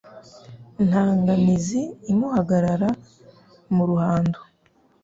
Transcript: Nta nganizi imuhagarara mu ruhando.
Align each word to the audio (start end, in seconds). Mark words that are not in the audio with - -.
Nta 0.87 1.03
nganizi 1.17 1.81
imuhagarara 2.11 2.89
mu 3.75 3.83
ruhando. 3.89 4.39